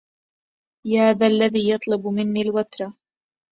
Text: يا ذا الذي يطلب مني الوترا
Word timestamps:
يا 0.87 1.11
ذا 1.13 1.27
الذي 1.27 1.69
يطلب 1.71 2.07
مني 2.07 2.41
الوترا 2.41 2.93